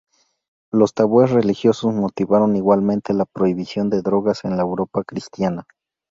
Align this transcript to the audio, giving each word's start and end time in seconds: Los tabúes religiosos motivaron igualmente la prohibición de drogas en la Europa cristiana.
Los 0.71 0.95
tabúes 0.95 1.29
religiosos 1.29 1.93
motivaron 1.93 2.55
igualmente 2.55 3.13
la 3.13 3.25
prohibición 3.27 3.91
de 3.91 4.01
drogas 4.01 4.45
en 4.45 4.57
la 4.57 4.63
Europa 4.63 5.03
cristiana. 5.03 5.67